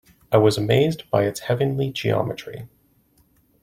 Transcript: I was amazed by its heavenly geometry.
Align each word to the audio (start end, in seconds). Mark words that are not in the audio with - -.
I 0.31 0.37
was 0.37 0.57
amazed 0.57 1.07
by 1.11 1.25
its 1.25 1.41
heavenly 1.41 1.91
geometry. 1.91 2.67